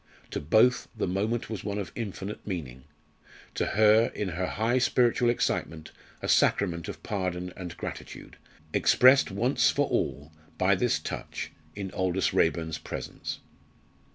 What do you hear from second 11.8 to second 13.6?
Aldous Raeburn's presence.